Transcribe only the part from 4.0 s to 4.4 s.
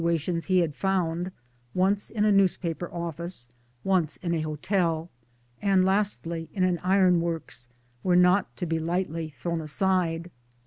in